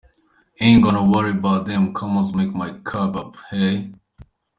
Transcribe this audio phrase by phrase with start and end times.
[0.59, 3.93] Ain't gotta worry 'bout 'em commas 'cause my cake up, hey.